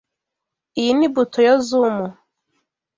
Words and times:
Iyi 0.79 0.91
ni 0.97 1.07
buto 1.13 1.39
yo 1.47 1.55
zoom. 1.67 1.97